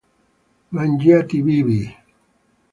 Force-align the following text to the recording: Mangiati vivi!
Mangiati 0.77 1.41
vivi! 1.45 1.79